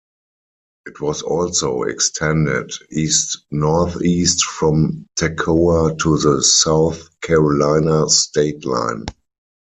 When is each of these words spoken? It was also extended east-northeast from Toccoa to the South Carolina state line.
It 0.87 0.99
was 0.99 1.21
also 1.21 1.83
extended 1.83 2.71
east-northeast 2.89 4.43
from 4.45 5.05
Toccoa 5.15 5.95
to 5.99 6.17
the 6.17 6.41
South 6.43 7.07
Carolina 7.21 8.09
state 8.09 8.65
line. 8.65 9.05